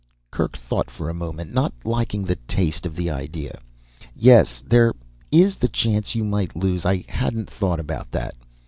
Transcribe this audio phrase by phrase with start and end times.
[0.31, 3.59] Kerk thought for a moment, not liking the taste of the idea.
[4.15, 4.95] "Yes there
[5.31, 8.33] is the chance you might lose, I hadn't thought about that."